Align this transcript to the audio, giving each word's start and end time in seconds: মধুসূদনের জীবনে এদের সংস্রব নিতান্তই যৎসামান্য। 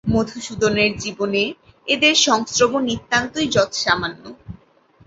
মধুসূদনের 0.07 0.91
জীবনে 0.97 1.43
এদের 1.87 2.15
সংস্রব 2.27 2.71
নিতান্তই 2.87 3.47
যৎসামান্য। 3.47 4.23